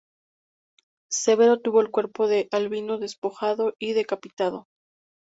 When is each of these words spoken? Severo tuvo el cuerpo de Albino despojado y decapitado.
Severo 1.11 1.59
tuvo 1.59 1.79
el 1.79 1.91
cuerpo 1.91 2.27
de 2.27 2.47
Albino 2.51 2.97
despojado 2.97 3.75
y 3.77 3.93
decapitado. 3.93 4.65